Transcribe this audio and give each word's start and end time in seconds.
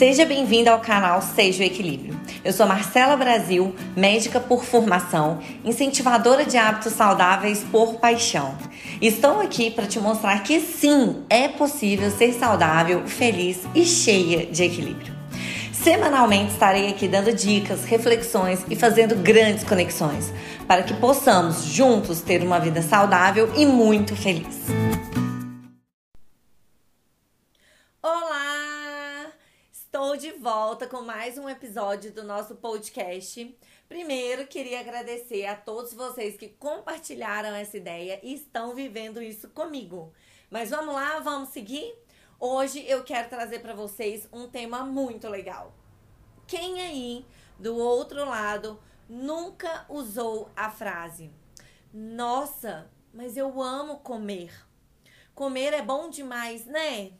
Seja 0.00 0.24
bem-vinda 0.24 0.70
ao 0.70 0.80
canal 0.80 1.20
Seja 1.20 1.62
o 1.62 1.66
Equilíbrio. 1.66 2.18
Eu 2.42 2.54
sou 2.54 2.66
Marcela 2.66 3.18
Brasil, 3.18 3.74
médica 3.94 4.40
por 4.40 4.64
formação, 4.64 5.40
incentivadora 5.62 6.46
de 6.46 6.56
hábitos 6.56 6.94
saudáveis 6.94 7.62
por 7.70 7.96
paixão. 7.96 8.56
Estou 9.02 9.42
aqui 9.42 9.70
para 9.70 9.86
te 9.86 10.00
mostrar 10.00 10.42
que 10.42 10.58
sim, 10.58 11.22
é 11.28 11.48
possível 11.48 12.10
ser 12.10 12.32
saudável, 12.32 13.06
feliz 13.06 13.58
e 13.74 13.84
cheia 13.84 14.46
de 14.46 14.64
equilíbrio. 14.64 15.14
Semanalmente 15.70 16.52
estarei 16.52 16.88
aqui 16.88 17.06
dando 17.06 17.30
dicas, 17.30 17.84
reflexões 17.84 18.64
e 18.70 18.76
fazendo 18.76 19.14
grandes 19.16 19.64
conexões 19.64 20.32
para 20.66 20.82
que 20.82 20.94
possamos 20.94 21.62
juntos 21.64 22.22
ter 22.22 22.42
uma 22.42 22.58
vida 22.58 22.80
saudável 22.80 23.52
e 23.54 23.66
muito 23.66 24.16
feliz. 24.16 24.79
Volta 30.40 30.86
com 30.86 31.02
mais 31.02 31.36
um 31.36 31.50
episódio 31.50 32.10
do 32.14 32.24
nosso 32.24 32.54
podcast. 32.54 33.58
Primeiro, 33.86 34.46
queria 34.46 34.80
agradecer 34.80 35.44
a 35.44 35.54
todos 35.54 35.92
vocês 35.92 36.38
que 36.38 36.48
compartilharam 36.48 37.54
essa 37.54 37.76
ideia 37.76 38.18
e 38.22 38.32
estão 38.32 38.74
vivendo 38.74 39.20
isso 39.22 39.50
comigo. 39.50 40.14
Mas 40.50 40.70
vamos 40.70 40.94
lá, 40.94 41.20
vamos 41.20 41.50
seguir? 41.50 41.94
Hoje 42.38 42.82
eu 42.88 43.04
quero 43.04 43.28
trazer 43.28 43.58
para 43.58 43.74
vocês 43.74 44.26
um 44.32 44.48
tema 44.48 44.82
muito 44.82 45.28
legal. 45.28 45.74
Quem 46.46 46.80
aí 46.80 47.26
do 47.58 47.76
outro 47.76 48.24
lado 48.24 48.80
nunca 49.06 49.84
usou 49.90 50.50
a 50.56 50.70
frase: 50.70 51.30
Nossa, 51.92 52.90
mas 53.12 53.36
eu 53.36 53.60
amo 53.60 53.98
comer. 53.98 54.54
Comer 55.34 55.74
é 55.74 55.82
bom 55.82 56.08
demais, 56.08 56.64
né? 56.64 57.12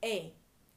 É, 0.00 0.30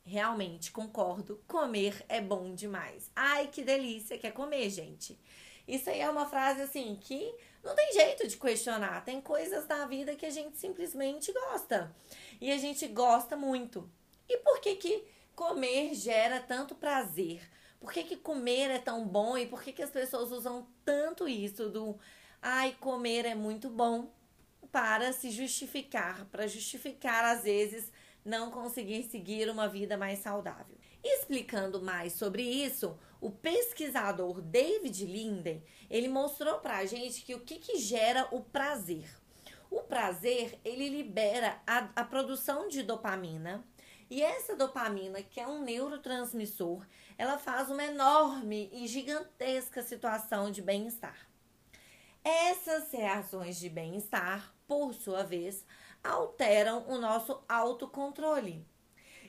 Realmente 0.09 0.71
concordo, 0.71 1.39
comer 1.47 2.03
é 2.09 2.19
bom 2.19 2.55
demais. 2.55 3.11
Ai, 3.15 3.45
que 3.45 3.61
delícia 3.61 4.17
que 4.17 4.25
é 4.25 4.31
comer, 4.31 4.67
gente. 4.71 5.19
Isso 5.67 5.87
aí 5.87 5.99
é 5.99 6.09
uma 6.09 6.25
frase 6.25 6.63
assim 6.63 6.97
que 6.99 7.31
não 7.63 7.75
tem 7.75 7.93
jeito 7.93 8.27
de 8.27 8.35
questionar. 8.35 9.05
Tem 9.05 9.21
coisas 9.21 9.67
da 9.67 9.85
vida 9.85 10.15
que 10.15 10.25
a 10.25 10.31
gente 10.31 10.57
simplesmente 10.57 11.31
gosta. 11.31 11.95
E 12.41 12.51
a 12.51 12.57
gente 12.57 12.87
gosta 12.87 13.37
muito. 13.37 13.87
E 14.27 14.37
por 14.37 14.59
que 14.59 14.77
que 14.77 15.03
comer 15.35 15.93
gera 15.93 16.39
tanto 16.39 16.73
prazer? 16.73 17.47
Por 17.79 17.93
que, 17.93 18.03
que 18.03 18.17
comer 18.17 18.71
é 18.71 18.79
tão 18.79 19.07
bom 19.07 19.37
e 19.37 19.45
por 19.45 19.61
que, 19.61 19.71
que 19.71 19.83
as 19.83 19.91
pessoas 19.91 20.31
usam 20.31 20.67
tanto 20.83 21.27
isso 21.27 21.69
do 21.69 21.99
ai, 22.41 22.75
comer 22.79 23.27
é 23.27 23.35
muito 23.35 23.69
bom 23.69 24.11
para 24.71 25.13
se 25.13 25.29
justificar, 25.29 26.25
para 26.31 26.47
justificar 26.47 27.23
às 27.23 27.43
vezes 27.43 27.91
não 28.29 28.51
conseguir 28.51 29.03
seguir 29.03 29.49
uma 29.49 29.67
vida 29.67 29.97
mais 29.97 30.19
saudável. 30.19 30.77
Explicando 31.03 31.81
mais 31.81 32.13
sobre 32.13 32.43
isso, 32.43 32.97
o 33.19 33.31
pesquisador 33.31 34.39
David 34.41 35.05
Linden, 35.05 35.63
ele 35.89 36.07
mostrou 36.07 36.59
pra 36.59 36.85
gente 36.85 37.23
que 37.23 37.33
o 37.33 37.39
que, 37.39 37.55
que 37.55 37.79
gera 37.79 38.27
o 38.31 38.41
prazer. 38.41 39.09
O 39.71 39.81
prazer, 39.81 40.59
ele 40.63 40.89
libera 40.89 41.59
a, 41.65 41.89
a 41.95 42.03
produção 42.03 42.67
de 42.67 42.83
dopamina, 42.83 43.63
e 44.09 44.23
essa 44.23 44.55
dopamina, 44.55 45.21
que 45.21 45.39
é 45.39 45.47
um 45.47 45.61
neurotransmissor, 45.61 46.83
ela 47.15 47.37
faz 47.37 47.69
uma 47.69 47.83
enorme 47.83 48.69
e 48.73 48.87
gigantesca 48.87 49.83
situação 49.83 50.49
de 50.49 50.63
bem-estar. 50.63 51.29
Essas 52.23 52.91
reações 52.91 53.59
de 53.59 53.69
bem-estar, 53.69 54.51
por 54.67 54.93
sua 54.93 55.23
vez, 55.23 55.63
alteram 56.03 56.85
o 56.87 56.97
nosso 56.97 57.41
autocontrole. 57.47 58.65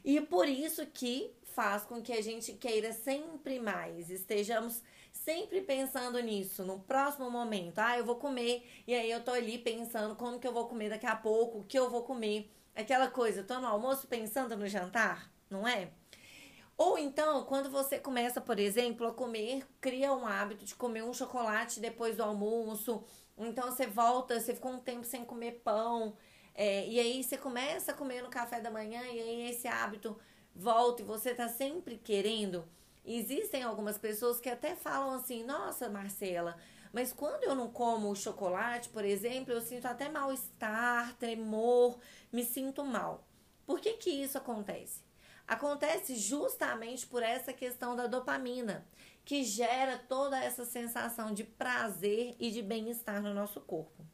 E 0.04 0.20
por 0.20 0.48
isso 0.48 0.86
que 0.86 1.34
faz 1.42 1.84
com 1.84 2.00
que 2.00 2.12
a 2.12 2.22
gente 2.22 2.52
queira 2.54 2.92
sempre 2.92 3.58
mais, 3.58 4.08
estejamos 4.08 4.82
sempre 5.12 5.60
pensando 5.60 6.18
nisso, 6.20 6.64
no 6.64 6.80
próximo 6.80 7.30
momento. 7.30 7.78
Ah, 7.78 7.98
eu 7.98 8.04
vou 8.04 8.16
comer, 8.16 8.64
e 8.86 8.94
aí 8.94 9.10
eu 9.10 9.22
tô 9.22 9.32
ali 9.32 9.58
pensando 9.58 10.14
como 10.16 10.38
que 10.38 10.46
eu 10.46 10.52
vou 10.52 10.68
comer 10.68 10.88
daqui 10.88 11.06
a 11.06 11.16
pouco, 11.16 11.58
o 11.58 11.64
que 11.64 11.78
eu 11.78 11.90
vou 11.90 12.02
comer. 12.02 12.50
Aquela 12.74 13.08
coisa, 13.08 13.42
tô 13.42 13.58
no 13.60 13.66
almoço 13.66 14.06
pensando 14.06 14.56
no 14.56 14.66
jantar, 14.66 15.30
não 15.50 15.66
é? 15.66 15.90
Ou 16.78 16.96
então, 16.96 17.44
quando 17.44 17.68
você 17.68 17.98
começa, 17.98 18.40
por 18.40 18.58
exemplo, 18.58 19.06
a 19.06 19.12
comer, 19.12 19.66
cria 19.80 20.14
um 20.14 20.26
hábito 20.26 20.64
de 20.64 20.74
comer 20.74 21.02
um 21.02 21.12
chocolate 21.12 21.78
depois 21.78 22.16
do 22.16 22.22
almoço, 22.22 23.04
então 23.36 23.70
você 23.70 23.86
volta, 23.86 24.40
você 24.40 24.54
ficou 24.54 24.72
um 24.72 24.80
tempo 24.80 25.04
sem 25.04 25.24
comer 25.24 25.60
pão, 25.62 26.16
é, 26.62 26.86
e 26.86 27.00
aí 27.00 27.24
você 27.24 27.38
começa 27.38 27.90
a 27.90 27.94
comer 27.94 28.22
no 28.22 28.28
café 28.28 28.60
da 28.60 28.70
manhã 28.70 29.00
e 29.00 29.18
aí 29.18 29.50
esse 29.50 29.66
hábito 29.66 30.18
volta 30.54 31.00
e 31.00 31.04
você 31.06 31.34
tá 31.34 31.48
sempre 31.48 31.96
querendo. 31.96 32.68
Existem 33.02 33.62
algumas 33.62 33.96
pessoas 33.96 34.38
que 34.38 34.50
até 34.50 34.76
falam 34.76 35.14
assim: 35.14 35.42
nossa, 35.42 35.88
Marcela, 35.88 36.58
mas 36.92 37.14
quando 37.14 37.44
eu 37.44 37.54
não 37.54 37.70
como 37.70 38.14
chocolate, 38.14 38.90
por 38.90 39.06
exemplo, 39.06 39.54
eu 39.54 39.62
sinto 39.62 39.86
até 39.86 40.10
mal-estar, 40.10 41.16
tremor, 41.16 41.98
me 42.30 42.44
sinto 42.44 42.84
mal. 42.84 43.26
Por 43.64 43.80
que, 43.80 43.94
que 43.94 44.10
isso 44.10 44.36
acontece? 44.36 45.02
Acontece 45.48 46.14
justamente 46.14 47.06
por 47.06 47.22
essa 47.22 47.54
questão 47.54 47.96
da 47.96 48.06
dopamina, 48.06 48.86
que 49.24 49.44
gera 49.44 49.96
toda 49.96 50.38
essa 50.38 50.66
sensação 50.66 51.32
de 51.32 51.42
prazer 51.42 52.36
e 52.38 52.50
de 52.50 52.60
bem-estar 52.60 53.22
no 53.22 53.32
nosso 53.32 53.62
corpo. 53.62 54.04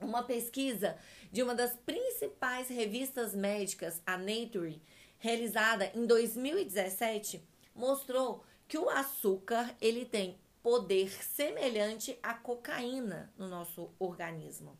Uma 0.00 0.22
pesquisa 0.22 0.98
de 1.30 1.42
uma 1.42 1.54
das 1.54 1.76
principais 1.76 2.68
revistas 2.68 3.34
médicas, 3.34 4.02
a 4.04 4.16
Nature, 4.16 4.82
realizada 5.18 5.90
em 5.94 6.06
2017, 6.06 7.42
mostrou 7.74 8.44
que 8.68 8.78
o 8.78 8.88
açúcar 8.88 9.74
ele 9.80 10.04
tem 10.04 10.38
poder 10.62 11.10
semelhante 11.22 12.18
à 12.22 12.34
cocaína 12.34 13.32
no 13.36 13.48
nosso 13.48 13.90
organismo. 13.98 14.78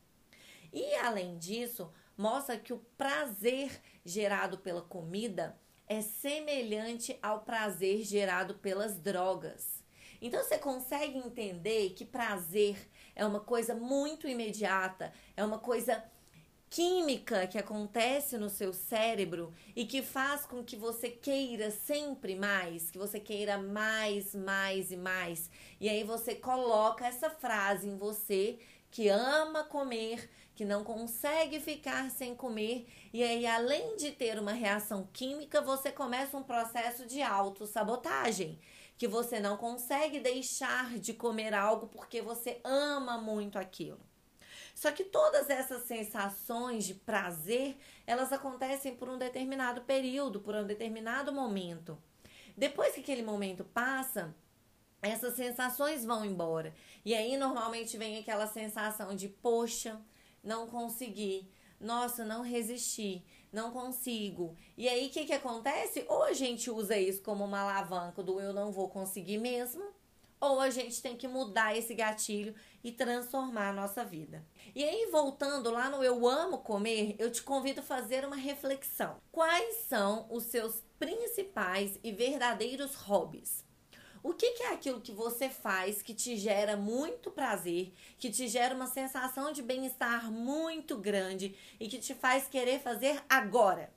E 0.72 0.94
além 0.96 1.38
disso, 1.38 1.92
mostra 2.16 2.58
que 2.58 2.72
o 2.72 2.84
prazer 2.96 3.70
gerado 4.04 4.58
pela 4.58 4.82
comida 4.82 5.58
é 5.86 6.00
semelhante 6.00 7.18
ao 7.22 7.40
prazer 7.40 8.02
gerado 8.02 8.54
pelas 8.54 8.98
drogas. 8.98 9.84
Então 10.20 10.42
você 10.42 10.58
consegue 10.58 11.18
entender 11.18 11.90
que 11.90 12.04
prazer 12.04 12.78
é 13.14 13.24
uma 13.24 13.40
coisa 13.40 13.74
muito 13.74 14.28
imediata, 14.28 15.12
é 15.36 15.44
uma 15.44 15.58
coisa 15.58 16.02
química 16.74 17.46
que 17.46 17.56
acontece 17.56 18.36
no 18.36 18.50
seu 18.50 18.72
cérebro 18.72 19.54
e 19.76 19.84
que 19.84 20.02
faz 20.02 20.44
com 20.44 20.64
que 20.64 20.74
você 20.74 21.08
queira 21.08 21.70
sempre 21.70 22.34
mais, 22.34 22.90
que 22.90 22.98
você 22.98 23.20
queira 23.20 23.56
mais, 23.56 24.34
mais 24.34 24.90
e 24.90 24.96
mais. 24.96 25.48
E 25.80 25.88
aí 25.88 26.02
você 26.02 26.34
coloca 26.34 27.06
essa 27.06 27.30
frase 27.30 27.86
em 27.86 27.96
você 27.96 28.58
que 28.90 29.08
ama 29.08 29.62
comer, 29.62 30.28
que 30.54 30.64
não 30.64 30.82
consegue 30.82 31.60
ficar 31.60 32.10
sem 32.10 32.34
comer, 32.34 32.86
e 33.12 33.22
aí 33.22 33.46
além 33.46 33.96
de 33.96 34.10
ter 34.10 34.38
uma 34.38 34.52
reação 34.52 35.08
química, 35.12 35.60
você 35.60 35.90
começa 35.92 36.36
um 36.36 36.42
processo 36.42 37.06
de 37.06 37.22
autossabotagem 37.22 38.58
que 38.96 39.08
você 39.08 39.40
não 39.40 39.56
consegue 39.56 40.20
deixar 40.20 40.98
de 40.98 41.12
comer 41.12 41.52
algo 41.54 41.86
porque 41.88 42.22
você 42.22 42.60
ama 42.64 43.18
muito 43.18 43.58
aquilo. 43.58 44.00
Só 44.74 44.90
que 44.90 45.04
todas 45.04 45.50
essas 45.50 45.84
sensações 45.84 46.84
de 46.84 46.94
prazer, 46.94 47.76
elas 48.06 48.32
acontecem 48.32 48.94
por 48.94 49.08
um 49.08 49.18
determinado 49.18 49.82
período, 49.82 50.40
por 50.40 50.54
um 50.54 50.66
determinado 50.66 51.32
momento. 51.32 51.96
Depois 52.56 52.94
que 52.94 53.00
aquele 53.00 53.22
momento 53.22 53.64
passa, 53.64 54.34
essas 55.00 55.34
sensações 55.34 56.04
vão 56.04 56.24
embora. 56.24 56.74
E 57.04 57.14
aí 57.14 57.36
normalmente 57.36 57.96
vem 57.96 58.18
aquela 58.18 58.46
sensação 58.46 59.14
de, 59.14 59.28
poxa, 59.28 60.00
não 60.42 60.66
consegui, 60.66 61.48
nossa, 61.80 62.24
não 62.24 62.42
resisti, 62.42 63.24
não 63.54 63.70
consigo. 63.70 64.56
E 64.76 64.88
aí 64.88 65.06
o 65.06 65.10
que, 65.10 65.24
que 65.24 65.32
acontece? 65.32 66.04
Ou 66.08 66.24
a 66.24 66.32
gente 66.32 66.70
usa 66.70 66.98
isso 66.98 67.22
como 67.22 67.44
uma 67.44 67.60
alavanca 67.60 68.22
do 68.22 68.40
eu 68.40 68.52
não 68.52 68.72
vou 68.72 68.88
conseguir 68.88 69.38
mesmo, 69.38 69.84
ou 70.40 70.60
a 70.60 70.68
gente 70.68 71.00
tem 71.00 71.16
que 71.16 71.26
mudar 71.26 71.76
esse 71.76 71.94
gatilho 71.94 72.54
e 72.82 72.92
transformar 72.92 73.70
a 73.70 73.72
nossa 73.72 74.04
vida. 74.04 74.44
E 74.74 74.84
aí, 74.84 75.08
voltando 75.10 75.70
lá 75.70 75.88
no 75.88 76.02
Eu 76.02 76.28
Amo 76.28 76.58
Comer, 76.58 77.14
eu 77.18 77.30
te 77.30 77.42
convido 77.42 77.80
a 77.80 77.84
fazer 77.84 78.26
uma 78.26 78.36
reflexão. 78.36 79.16
Quais 79.32 79.76
são 79.88 80.26
os 80.28 80.44
seus 80.44 80.82
principais 80.98 81.98
e 82.02 82.12
verdadeiros 82.12 82.94
hobbies? 82.94 83.63
O 84.24 84.32
que, 84.32 84.52
que, 84.52 84.62
é 84.62 84.72
aquilo 84.72 85.02
que 85.02 85.12
você 85.12 85.50
faz 85.50 86.00
que 86.00 86.14
te 86.14 86.34
gera 86.38 86.78
muito 86.78 87.30
prazer, 87.30 87.92
que 88.16 88.30
te 88.30 88.48
gera 88.48 88.74
uma 88.74 88.86
sensação 88.86 89.52
de 89.52 89.60
bem-estar 89.60 90.32
muito 90.32 90.96
grande 90.96 91.54
e 91.78 91.86
que 91.86 91.98
te 91.98 92.14
faz 92.14 92.46
querer 92.46 92.80
fazer 92.80 93.22
agora? 93.28 93.92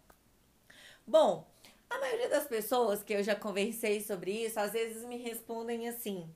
Bom, 1.08 1.48
a 1.90 1.98
maioria 2.00 2.28
das 2.28 2.46
pessoas 2.46 3.02
que 3.02 3.14
eu 3.14 3.24
já 3.24 3.38
conversei 3.38 4.02
sobre 4.04 4.32
isso, 4.32 4.60
às 4.60 4.74
vezes 4.74 5.06
me 5.06 5.16
respondem 5.16 5.88
assim: 5.88 6.30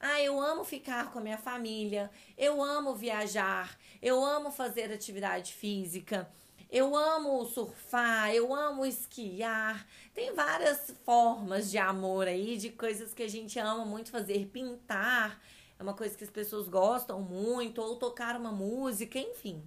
ah, 0.00 0.20
eu 0.20 0.40
amo 0.40 0.64
ficar 0.64 1.12
com 1.12 1.20
a 1.20 1.22
minha 1.22 1.38
família, 1.38 2.10
eu 2.36 2.60
amo 2.60 2.96
viajar, 2.96 3.78
eu 4.02 4.24
amo 4.24 4.50
fazer 4.50 4.92
atividade 4.92 5.54
física, 5.54 6.28
Eu 6.70 6.94
amo 6.94 7.46
surfar, 7.46 8.34
eu 8.34 8.54
amo 8.54 8.84
esquiar. 8.84 9.86
Tem 10.12 10.34
várias 10.34 10.90
formas 11.02 11.70
de 11.70 11.78
amor 11.78 12.28
aí, 12.28 12.58
de 12.58 12.68
coisas 12.68 13.14
que 13.14 13.22
a 13.22 13.28
gente 13.28 13.58
ama 13.58 13.86
muito 13.86 14.10
fazer. 14.10 14.46
Pintar 14.48 15.40
é 15.78 15.82
uma 15.82 15.94
coisa 15.94 16.16
que 16.16 16.24
as 16.24 16.30
pessoas 16.30 16.68
gostam 16.68 17.22
muito, 17.22 17.80
ou 17.80 17.96
tocar 17.96 18.36
uma 18.36 18.52
música, 18.52 19.18
enfim. 19.18 19.64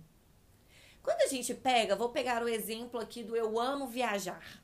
Quando 1.02 1.22
a 1.22 1.28
gente 1.28 1.56
pega, 1.56 1.96
vou 1.96 2.10
pegar 2.10 2.44
o 2.44 2.50
exemplo 2.50 3.00
aqui 3.00 3.24
do 3.24 3.36
eu 3.36 3.60
amo 3.60 3.88
viajar. 3.88 4.62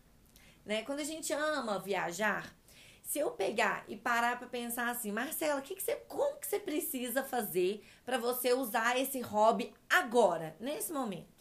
Né? 0.63 0.83
Quando 0.83 0.99
a 0.99 1.03
gente 1.03 1.33
ama 1.33 1.79
viajar, 1.79 2.55
se 3.01 3.17
eu 3.17 3.31
pegar 3.31 3.83
e 3.87 3.95
parar 3.95 4.37
para 4.37 4.47
pensar 4.47 4.89
assim, 4.89 5.11
Marcela, 5.11 5.61
que 5.61 5.73
que 5.73 5.81
você, 5.81 5.95
como 6.07 6.39
que 6.39 6.45
você 6.45 6.59
precisa 6.59 7.23
fazer 7.23 7.83
para 8.05 8.19
você 8.19 8.53
usar 8.53 8.99
esse 8.99 9.21
hobby 9.21 9.73
agora, 9.89 10.55
nesse 10.59 10.91
momento? 10.93 11.36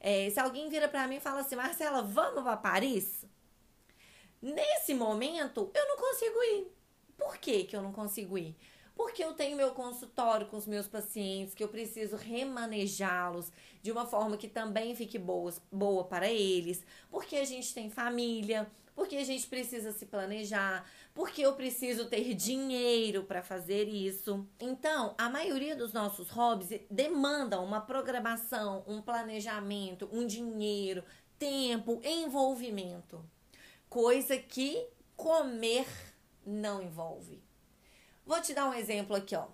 É, 0.00 0.28
se 0.30 0.38
alguém 0.38 0.68
vira 0.68 0.88
para 0.88 1.06
mim 1.08 1.16
e 1.16 1.20
fala 1.20 1.40
assim, 1.40 1.56
Marcela, 1.56 2.02
vamos 2.02 2.42
para 2.42 2.56
Paris? 2.56 3.24
Nesse 4.40 4.94
momento, 4.94 5.70
eu 5.74 5.88
não 5.88 5.96
consigo 5.96 6.42
ir. 6.42 6.72
Por 7.16 7.38
que, 7.38 7.64
que 7.64 7.76
eu 7.76 7.82
não 7.82 7.92
consigo 7.92 8.36
ir? 8.36 8.56
Porque 8.94 9.22
eu 9.22 9.34
tenho 9.34 9.56
meu 9.56 9.72
consultório 9.72 10.46
com 10.46 10.56
os 10.56 10.66
meus 10.66 10.88
pacientes, 10.88 11.54
que 11.54 11.62
eu 11.62 11.68
preciso 11.68 12.16
remanejá-los 12.16 13.52
de 13.82 13.92
uma 13.92 14.06
forma 14.06 14.38
que 14.38 14.48
também 14.48 14.94
fique 14.94 15.18
boa, 15.18 15.52
boa 15.70 16.04
para 16.04 16.30
eles. 16.30 16.84
Porque 17.10 17.36
a 17.36 17.44
gente 17.44 17.74
tem 17.74 17.90
família, 17.90 18.70
porque 18.96 19.16
a 19.16 19.24
gente 19.24 19.46
precisa 19.46 19.92
se 19.92 20.06
planejar, 20.06 20.88
porque 21.12 21.42
eu 21.42 21.54
preciso 21.54 22.06
ter 22.06 22.32
dinheiro 22.32 23.24
para 23.24 23.42
fazer 23.42 23.86
isso. 23.86 24.48
Então, 24.58 25.14
a 25.18 25.28
maioria 25.28 25.76
dos 25.76 25.92
nossos 25.92 26.30
hobbies 26.30 26.80
demandam 26.90 27.62
uma 27.62 27.82
programação, 27.82 28.82
um 28.86 29.02
planejamento, 29.02 30.08
um 30.10 30.26
dinheiro, 30.26 31.04
tempo, 31.38 32.00
envolvimento. 32.02 33.22
Coisa 33.86 34.38
que 34.38 34.88
comer 35.14 35.86
não 36.44 36.80
envolve. 36.80 37.44
Vou 38.24 38.40
te 38.40 38.54
dar 38.54 38.70
um 38.70 38.74
exemplo 38.74 39.14
aqui, 39.14 39.36
ó. 39.36 39.48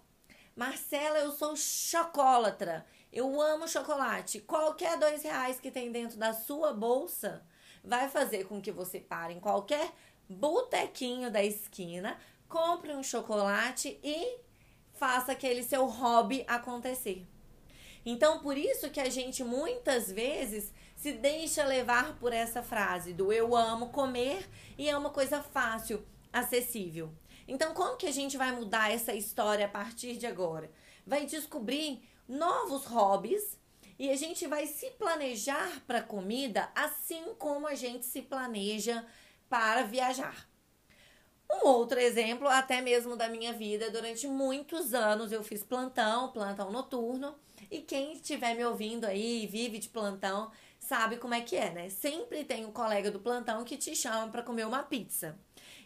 Marcela, 0.54 1.18
eu 1.18 1.32
sou 1.32 1.56
chocolatra. 1.56 2.86
Eu 3.12 3.40
amo 3.40 3.66
chocolate. 3.66 4.40
Qualquer 4.40 4.98
dois 4.98 5.24
reais 5.24 5.58
que 5.58 5.70
tem 5.70 5.90
dentro 5.90 6.16
da 6.16 6.32
sua 6.32 6.72
bolsa 6.72 7.44
vai 7.82 8.08
fazer 8.08 8.44
com 8.46 8.60
que 8.60 8.70
você 8.70 9.00
pare 9.00 9.34
em 9.34 9.40
qualquer 9.40 9.92
botequinho 10.28 11.30
da 11.30 11.42
esquina, 11.42 12.18
compre 12.48 12.92
um 12.92 13.02
chocolate 13.02 13.98
e 14.02 14.38
faça 14.94 15.32
aquele 15.32 15.62
seu 15.62 15.86
hobby 15.86 16.44
acontecer. 16.46 17.26
Então, 18.04 18.40
por 18.40 18.56
isso 18.56 18.90
que 18.90 19.00
a 19.00 19.08
gente 19.08 19.44
muitas 19.44 20.10
vezes 20.10 20.72
se 20.96 21.12
deixa 21.12 21.64
levar 21.64 22.16
por 22.18 22.32
essa 22.32 22.62
frase 22.62 23.12
do 23.12 23.32
eu 23.32 23.56
amo 23.56 23.88
comer 23.88 24.48
e 24.78 24.88
é 24.88 24.96
uma 24.96 25.10
coisa 25.10 25.42
fácil, 25.42 26.04
acessível. 26.32 27.12
Então, 27.46 27.74
como 27.74 27.96
que 27.96 28.06
a 28.06 28.12
gente 28.12 28.36
vai 28.36 28.52
mudar 28.52 28.92
essa 28.92 29.12
história 29.12 29.66
a 29.66 29.68
partir 29.68 30.16
de 30.16 30.26
agora? 30.26 30.70
Vai 31.06 31.26
descobrir 31.26 32.02
novos 32.28 32.84
hobbies 32.86 33.58
e 34.02 34.10
a 34.10 34.16
gente 34.16 34.48
vai 34.48 34.66
se 34.66 34.90
planejar 34.90 35.80
para 35.86 36.02
comida 36.02 36.68
assim 36.74 37.22
como 37.38 37.68
a 37.68 37.76
gente 37.76 38.04
se 38.04 38.20
planeja 38.20 39.06
para 39.48 39.84
viajar. 39.84 40.48
Um 41.48 41.68
outro 41.68 42.00
exemplo, 42.00 42.48
até 42.48 42.80
mesmo 42.80 43.14
da 43.14 43.28
minha 43.28 43.52
vida, 43.52 43.92
durante 43.92 44.26
muitos 44.26 44.92
anos 44.92 45.30
eu 45.30 45.44
fiz 45.44 45.62
plantão, 45.62 46.32
plantão 46.32 46.72
noturno, 46.72 47.36
e 47.70 47.80
quem 47.80 48.14
estiver 48.14 48.56
me 48.56 48.64
ouvindo 48.64 49.04
aí, 49.04 49.46
vive 49.46 49.78
de 49.78 49.88
plantão, 49.88 50.50
sabe 50.80 51.16
como 51.16 51.34
é 51.34 51.40
que 51.40 51.54
é, 51.54 51.70
né? 51.70 51.88
Sempre 51.88 52.44
tem 52.44 52.66
um 52.66 52.72
colega 52.72 53.08
do 53.08 53.20
plantão 53.20 53.62
que 53.62 53.76
te 53.76 53.94
chama 53.94 54.32
para 54.32 54.42
comer 54.42 54.66
uma 54.66 54.82
pizza. 54.82 55.38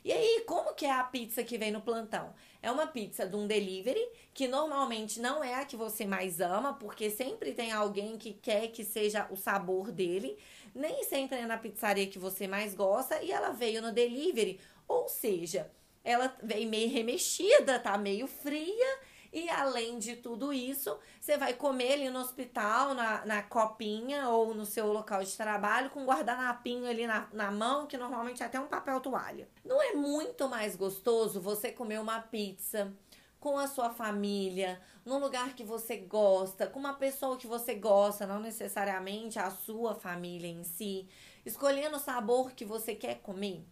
E 0.07 0.13
aí, 0.13 0.45
como 0.47 0.73
que 0.73 0.87
é 0.87 0.93
a 0.93 1.03
pizza 1.03 1.43
que 1.43 1.59
vem 1.59 1.73
no 1.73 1.81
plantão? 1.81 2.33
É 2.63 2.71
uma 2.71 2.87
pizza 2.87 3.27
de 3.27 3.35
um 3.35 3.45
delivery, 3.45 4.09
que 4.33 4.47
normalmente 4.47 5.19
não 5.19 5.43
é 5.43 5.55
a 5.55 5.65
que 5.65 5.75
você 5.75 6.07
mais 6.07 6.41
ama, 6.41 6.75
porque 6.75 7.11
sempre 7.11 7.53
tem 7.53 7.73
alguém 7.73 8.17
que 8.17 8.33
quer 8.33 8.69
que 8.69 8.85
seja 8.85 9.27
o 9.33 9.37
sabor 9.37 9.91
dele. 9.91 10.39
Nem 10.73 11.03
sempre 11.03 11.39
é 11.39 11.45
na 11.45 11.59
pizzaria 11.59 12.07
que 12.07 12.21
você 12.21 12.47
mais 12.47 12.73
gosta, 12.73 13.21
e 13.21 13.33
ela 13.33 13.51
veio 13.51 13.83
no 13.83 13.91
delivery. 13.91 14.61
Ou 14.87 15.09
seja, 15.09 15.69
ela 16.05 16.33
veio 16.41 16.69
meio 16.71 16.89
remexida, 16.89 17.81
tá 17.81 17.99
meio 17.99 18.29
fria 18.29 18.99
e 19.37 19.51
além 19.51 19.99
de 19.99 20.17
tudo 20.17 20.51
isso, 20.51 20.99
você 21.21 21.37
vai 21.37 21.53
comer 21.53 21.93
ali 21.93 22.09
no 22.09 22.21
hospital, 22.21 22.95
na, 22.95 23.23
na 23.27 23.43
copinha 23.43 24.31
ou 24.31 24.55
no 24.55 24.65
seu 24.65 24.91
local 24.91 25.23
de 25.23 25.37
trabalho, 25.37 25.91
com 25.91 26.01
um 26.01 26.07
guardanapinho 26.07 26.89
ali 26.89 27.07
na, 27.07 27.29
na 27.35 27.51
mão, 27.51 27.87
que 27.87 27.99
normalmente 27.99 28.43
é 28.43 28.47
até 28.47 28.59
um 28.59 28.67
papel 28.67 28.99
toalha. 28.99 29.47
Não 29.63 29.83
é 29.83 29.93
muito 29.93 30.49
mais 30.49 30.75
gostoso 30.75 31.39
você 31.39 31.71
comer 31.71 32.01
uma 32.01 32.19
pizza 32.19 32.91
com 33.39 33.59
a 33.59 33.67
sua 33.67 33.91
família, 33.91 34.81
num 35.05 35.19
lugar 35.19 35.55
que 35.55 35.63
você 35.63 35.99
gosta, 35.99 36.67
com 36.67 36.81
uma 36.81 36.95
pessoa 36.95 37.37
que 37.37 37.47
você 37.47 37.75
gosta, 37.75 38.27
não 38.27 38.41
necessariamente 38.41 39.39
a 39.39 39.51
sua 39.51 39.95
família 39.95 40.49
em 40.49 40.65
si, 40.65 41.07
escolhendo 41.45 41.97
o 41.97 42.01
sabor 42.01 42.53
que 42.53 42.65
você 42.65 42.95
quer 42.95 43.17
comer? 43.17 43.63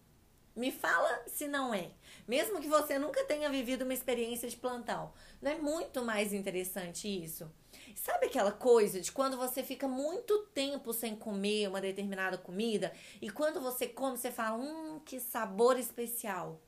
Me 0.56 0.70
fala 0.70 1.20
se 1.26 1.48
não 1.48 1.74
é. 1.74 1.90
Mesmo 2.28 2.60
que 2.60 2.68
você 2.68 2.96
nunca 2.96 3.24
tenha 3.24 3.50
vivido 3.50 3.82
uma 3.82 3.92
experiência 3.92 4.48
de 4.48 4.56
plantão, 4.56 5.12
não 5.42 5.50
é 5.50 5.56
muito 5.56 6.04
mais 6.04 6.32
interessante 6.32 7.08
isso? 7.08 7.50
Sabe 7.96 8.26
aquela 8.26 8.52
coisa 8.52 9.00
de 9.00 9.10
quando 9.10 9.36
você 9.36 9.64
fica 9.64 9.88
muito 9.88 10.46
tempo 10.54 10.92
sem 10.92 11.16
comer 11.16 11.68
uma 11.68 11.80
determinada 11.80 12.38
comida 12.38 12.92
e 13.20 13.28
quando 13.30 13.60
você 13.60 13.88
come 13.88 14.16
você 14.16 14.30
fala, 14.30 14.56
hum, 14.56 15.00
que 15.04 15.18
sabor 15.18 15.76
especial. 15.76 16.60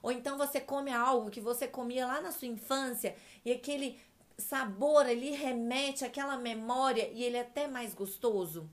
Ou 0.00 0.12
então 0.12 0.38
você 0.38 0.60
come 0.60 0.92
algo 0.92 1.30
que 1.30 1.40
você 1.40 1.66
comia 1.66 2.06
lá 2.06 2.20
na 2.20 2.30
sua 2.30 2.46
infância 2.46 3.16
e 3.44 3.50
aquele 3.50 3.98
sabor 4.38 5.04
ali 5.04 5.32
remete 5.32 6.04
àquela 6.04 6.36
memória 6.36 7.10
e 7.12 7.24
ele 7.24 7.36
é 7.36 7.40
até 7.40 7.66
mais 7.66 7.92
gostoso. 7.92 8.70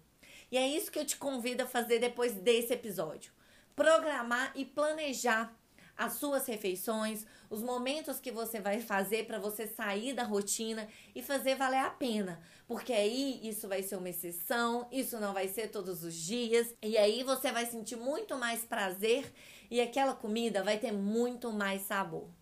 E 0.51 0.57
é 0.57 0.67
isso 0.67 0.91
que 0.91 0.99
eu 0.99 1.05
te 1.05 1.17
convido 1.17 1.63
a 1.63 1.67
fazer 1.67 1.97
depois 1.97 2.35
desse 2.35 2.71
episódio 2.71 3.38
programar 3.75 4.51
e 4.55 4.65
planejar 4.65 5.53
as 5.99 6.13
suas 6.13 6.47
refeições, 6.47 7.25
os 7.49 7.61
momentos 7.61 8.21
que 8.21 8.31
você 8.31 8.61
vai 8.61 8.79
fazer 8.79 9.27
para 9.27 9.37
você 9.37 9.67
sair 9.67 10.13
da 10.13 10.23
rotina 10.23 10.87
e 11.13 11.21
fazer 11.21 11.55
valer 11.55 11.79
a 11.79 11.89
pena. 11.89 12.39
Porque 12.65 12.93
aí 12.93 13.41
isso 13.43 13.67
vai 13.67 13.83
ser 13.83 13.97
uma 13.97 14.09
exceção, 14.09 14.87
isso 14.93 15.19
não 15.19 15.33
vai 15.33 15.49
ser 15.49 15.67
todos 15.67 16.01
os 16.03 16.15
dias, 16.15 16.73
e 16.81 16.97
aí 16.97 17.21
você 17.23 17.51
vai 17.51 17.65
sentir 17.65 17.97
muito 17.97 18.37
mais 18.37 18.61
prazer 18.61 19.29
e 19.69 19.81
aquela 19.81 20.13
comida 20.13 20.63
vai 20.63 20.77
ter 20.79 20.93
muito 20.93 21.51
mais 21.51 21.81
sabor. 21.81 22.38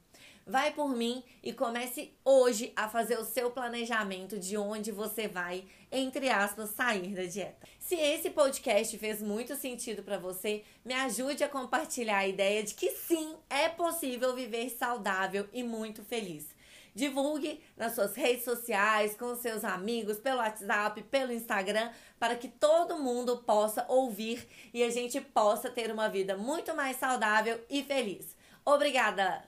Vai 0.48 0.72
por 0.72 0.96
mim 0.96 1.22
e 1.44 1.52
comece 1.52 2.14
hoje 2.24 2.72
a 2.74 2.88
fazer 2.88 3.20
o 3.20 3.26
seu 3.26 3.52
planejamento 3.52 4.40
de 4.40 4.56
onde 4.56 4.94
você 4.94 5.28
vai, 5.28 5.66
entre 5.92 6.30
aspas, 6.30 6.70
sair 6.70 7.14
da 7.14 7.24
dieta. 7.24 7.68
Se 7.78 7.96
esse 7.96 8.30
podcast 8.30 8.98
fez 8.98 9.22
muito 9.22 9.58
sentido 9.58 10.04
para 10.04 10.18
você, 10.18 10.64
me 10.86 10.94
ajude 10.94 11.44
a 11.44 11.50
compartilhar 11.50 12.20
a 12.20 12.28
ideia 12.28 12.64
de 12.64 12.76
que 12.76 12.92
sim, 12.92 13.36
é 13.50 13.68
possível 13.68 14.34
viver 14.34 14.70
saudável 14.70 15.50
e 15.52 15.64
muito 15.64 16.02
feliz. 16.02 16.48
Divulgue 16.96 17.62
nas 17.76 17.94
suas 17.94 18.16
redes 18.16 18.46
sociais, 18.46 19.18
com 19.18 19.36
seus 19.36 19.66
amigos, 19.66 20.18
pelo 20.18 20.38
WhatsApp, 20.38 21.04
pelo 21.04 21.34
Instagram, 21.34 21.92
para 22.18 22.38
que 22.38 22.48
todo 22.48 22.98
mundo 22.98 23.40
possa 23.40 23.86
ouvir 23.90 24.48
e 24.74 24.82
a 24.82 24.90
gente 24.90 25.20
possa 25.20 25.70
ter 25.70 25.92
uma 25.92 26.08
vida 26.08 26.38
muito 26.38 26.74
mais 26.74 26.96
saudável 26.96 27.60
e 27.70 27.84
feliz. 27.84 28.34
Obrigada! 28.64 29.44